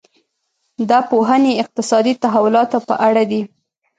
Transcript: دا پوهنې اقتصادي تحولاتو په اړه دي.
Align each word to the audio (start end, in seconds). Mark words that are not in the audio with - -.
دا 0.89 0.99
پوهنې 1.11 1.51
اقتصادي 1.63 2.13
تحولاتو 2.23 2.77
په 2.87 2.95
اړه 3.07 3.23
دي. 3.31 3.41